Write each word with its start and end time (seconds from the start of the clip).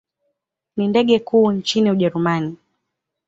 Ni 0.77 0.87
ndege 0.87 1.19
kuu 1.19 1.51
nchini 1.51 1.91
Ujerumani. 1.91 2.57